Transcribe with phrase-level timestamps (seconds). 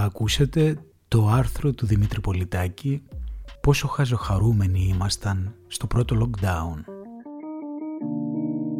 [0.00, 0.76] θα ακούσετε
[1.08, 3.02] το άρθρο του Δημήτρη Πολιτάκη
[3.60, 6.84] πόσο χαζοχαρούμενοι ήμασταν στο πρώτο lockdown.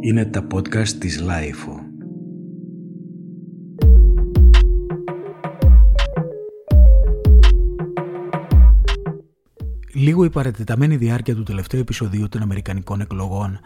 [0.00, 1.76] Είναι τα podcast της Lifeo.
[9.94, 13.60] Λίγο η παρατεταμένη διάρκεια του τελευταίου επεισοδίου των Αμερικανικών εκλογών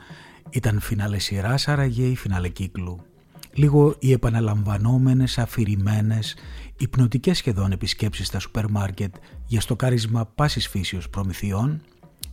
[0.50, 3.00] ήταν φινάλε σειράς άραγε ή φινάλε κύκλου
[3.54, 6.36] λίγο οι επαναλαμβανόμενες, αφηρημένες,
[6.76, 9.14] υπνοτικές σχεδόν επισκέψεις στα σούπερ μάρκετ
[9.46, 11.80] για στοκάρισμα πάσης φύσεως προμηθειών.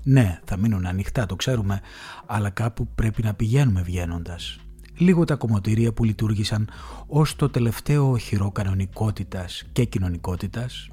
[0.04, 1.82] Ναι, θα μείνουν ανοιχτά, το ξέρουμε,
[2.26, 4.60] αλλά κάπου πρέπει να πηγαίνουμε βγαίνοντας.
[4.98, 6.70] Λίγο τα κομμωτήρια που λειτουργήσαν
[7.08, 10.90] ως το τελευταίο οχυρό κανονικότητας και κοινωνικότητας,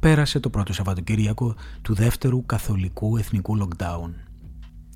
[0.00, 4.10] πέρασε το πρώτο Σαββατοκύριακο του δεύτερου καθολικού εθνικού lockdown.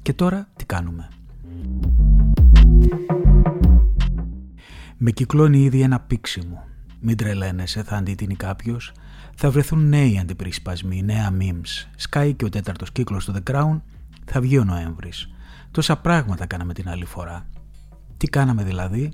[0.02, 1.09] Και τώρα τι κάνουμε;
[5.05, 6.65] Με κυκλώνει ήδη ένα πίξιμο.
[7.01, 8.93] Μην τρελαίνεσαι, θα αντιτείνει κάποιος.
[9.35, 11.88] Θα βρεθούν νέοι αντιπρίσπασμοι, νέα memes.
[11.96, 13.80] Σκάει και ο τέταρτος κύκλος του The Crown.
[14.24, 15.29] Θα βγει ο Νοέμβρης.
[15.71, 17.49] Τόσα πράγματα κάναμε την άλλη φορά.
[18.16, 19.12] Τι κάναμε δηλαδή,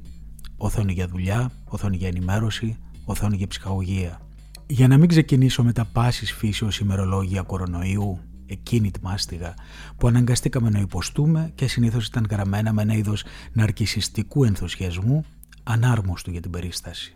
[0.56, 4.20] οθόνη για δουλειά, οθόνη για ενημέρωση, οθόνη για ψυχαγωγία.
[4.66, 9.54] Για να μην ξεκινήσω με τα πάσης φύσεως ημερολόγια κορονοϊού, εκείνη τη μάστιγα
[9.96, 15.24] που αναγκαστήκαμε να υποστούμε και συνήθως ήταν γραμμένα με ένα είδος ναρκισιστικού ενθουσιασμού
[15.68, 17.12] ανάρμοστο για την περίσταση.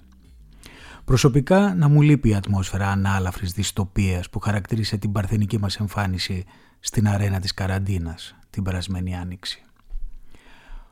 [1.05, 6.45] Προσωπικά να μου λείπει η ατμόσφαιρα ανάλαφρης δυστοπίας που χαρακτήρισε την παρθενική μας εμφάνιση
[6.81, 9.65] στην αρένα της καραντίνας την περασμένη άνοιξη.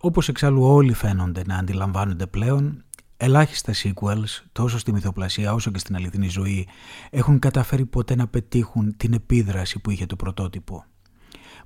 [0.00, 2.84] Όπως εξάλλου όλοι φαίνονται να αντιλαμβάνονται πλέον,
[3.17, 6.69] ελάχιστα sequels, τόσο στη μυθοπλασία όσο και στην αληθινή ζωή,
[7.11, 10.84] έχουν καταφέρει ποτέ να πετύχουν την επίδραση που είχε το πρωτότυπο.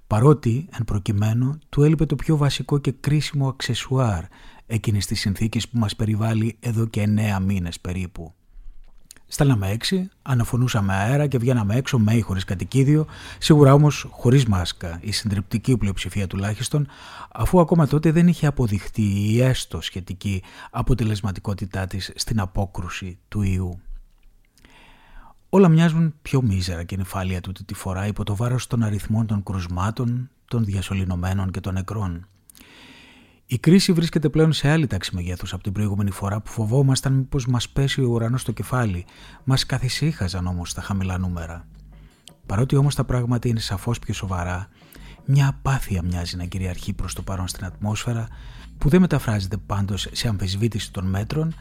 [0.07, 4.25] Παρότι, εν προκειμένου, του έλειπε το πιο βασικό και κρίσιμο αξεσουάρ
[4.67, 8.35] εκείνης της συνθήκης που μας περιβάλλει εδώ και εννέα μήνες περίπου.
[9.27, 13.07] Στέλναμε έξι, αναφωνούσαμε αέρα και βγαίναμε έξω με ή χωρίς κατοικίδιο,
[13.39, 16.87] σίγουρα όμως χωρίς μάσκα, η συντριπτική πλειοψηφία τουλάχιστον,
[17.33, 23.81] αφού ακόμα τότε δεν είχε αποδειχτεί η έστω σχετική αποτελεσματικότητά της στην απόκρουση του ιού.
[25.49, 29.43] Όλα μοιάζουν πιο μίζερα και νυφάλια τούτη τη φορά υπό το βάρος των αριθμών των
[29.43, 32.29] κρουσμάτων, των διασωληνωμένων και των νεκρών.
[33.55, 37.47] Η κρίση βρίσκεται πλέον σε άλλη τάξη μεγέθους από την προηγούμενη φορά που φοβόμασταν μήπως
[37.47, 39.05] μας πέσει ο ουρανός στο κεφάλι.
[39.45, 41.67] Μας καθησύχαζαν όμως τα χαμηλά νούμερα.
[42.47, 44.69] Παρότι όμως τα πράγματα είναι σαφώς πιο σοβαρά,
[45.25, 48.29] μια απάθεια μοιάζει να κυριαρχεί προς το παρόν στην ατμόσφαιρα,
[48.79, 51.55] που δεν μεταφράζεται πάντως σε αμφισβήτηση των μέτρων,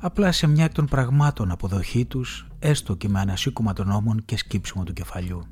[0.00, 4.36] απλά σε μια εκ των πραγμάτων αποδοχή τους, έστω και με ανασύκωμα των νόμων και
[4.36, 5.46] σκύψιμο του κεφαλιού.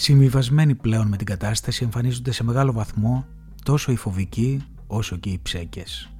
[0.00, 3.26] Συμβιβασμένοι πλέον με την κατάσταση εμφανίζονται σε μεγάλο βαθμό
[3.62, 6.10] τόσο οι φοβικοί όσο και οι ψέκες.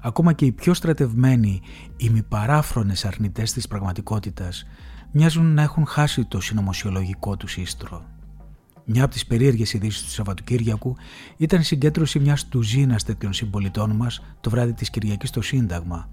[0.00, 1.60] Ακόμα και οι πιο στρατευμένοι
[1.96, 4.66] ημιπαράφρονες αρνητές της πραγματικότητας
[5.10, 8.04] μοιάζουν να έχουν χάσει το συνωμοσιολογικό τους σύστρο.
[8.84, 10.96] Μια από τις περίεργες ειδήσεις του Σαββατοκύριακου
[11.36, 16.08] ήταν η συγκέντρωση μιας τουζίνα τέτοιων συμπολιτών μας το βράδυ της Κυριακής στο Σύνταγμα,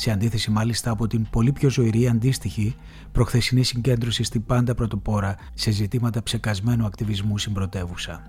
[0.00, 2.76] σε αντίθεση μάλιστα από την πολύ πιο ζωηρή αντίστοιχη
[3.12, 8.22] προχθεσινή συγκέντρωση στην πάντα πρωτοπόρα σε ζητήματα ψεκασμένου ακτιβισμού στην πρωτεύουσα.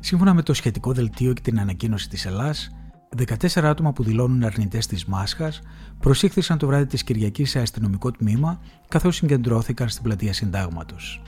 [0.00, 2.70] Σύμφωνα με το σχετικό δελτίο και την ανακοίνωση της Ελλάς,
[3.16, 5.60] 14 άτομα που δηλώνουν αρνητές της μάσχας
[5.98, 11.22] προσήχθησαν το βράδυ της Κυριακής σε αστυνομικό τμήμα καθώς συγκεντρώθηκαν στην πλατεία συντάγματος.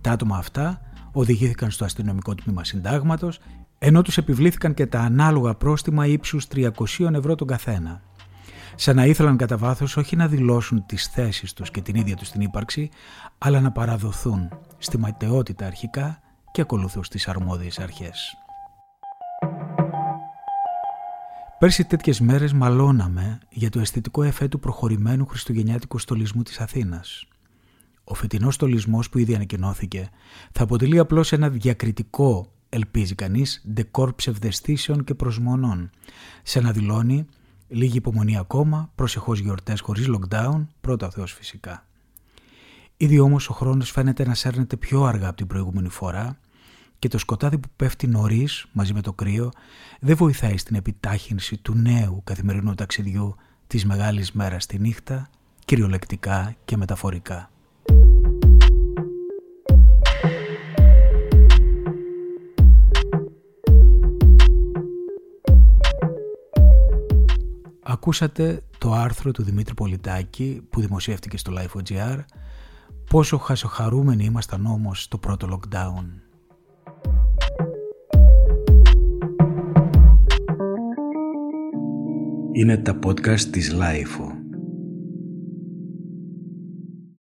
[0.00, 0.80] Τα άτομα αυτά
[1.18, 3.38] οδηγήθηκαν στο αστυνομικό τμήμα συντάγματος,
[3.78, 6.70] ενώ τους επιβλήθηκαν και τα ανάλογα πρόστιμα ύψους 300
[7.12, 8.02] ευρώ τον καθένα.
[8.74, 12.30] Σαν να ήθελαν κατά βάθος όχι να δηλώσουν τις θέσεις τους και την ίδια τους
[12.30, 12.90] την ύπαρξη,
[13.38, 16.20] αλλά να παραδοθούν στη ματαιότητα αρχικά
[16.52, 18.36] και ακολουθούν στις αρμόδιες αρχές.
[21.58, 27.26] Πέρσι τέτοιες μέρες μαλώναμε για το αισθητικό εφέ του προχωρημένου χριστουγεννιάτικου στολισμού της Αθήνας.
[28.08, 30.08] Ο φετινός στολισμός που ήδη ανακοινώθηκε
[30.52, 35.90] θα αποτελεί απλώς ένα διακριτικό, ελπίζει κανείς, ντεκόρ ψευδεστήσεων και προσμονών,
[36.42, 37.26] σε να δηλώνει
[37.68, 41.86] λίγη υπομονή ακόμα, προσεχώς γιορτές χωρίς lockdown, πρώτα ο Θεός φυσικά.
[42.96, 46.38] Ήδη όμως ο χρόνος φαίνεται να σέρνεται πιο αργά από την προηγούμενη φορά
[46.98, 49.50] και το σκοτάδι που πέφτει νωρίς μαζί με το κρύο
[50.00, 53.34] δεν βοηθάει στην επιτάχυνση του νέου καθημερινού ταξιδιού
[53.66, 55.30] της μεγάλης μέρας στη νύχτα,
[55.64, 57.50] κυριολεκτικά και μεταφορικά.
[67.88, 72.18] Ακούσατε το άρθρο του Δημήτρη Πολιτάκη που δημοσιεύτηκε στο Life.gr
[73.10, 76.04] Πόσο χασοχαρούμενοι ήμασταν όμως στο πρώτο lockdown.
[82.52, 84.45] Είναι τα podcast της Lifeo.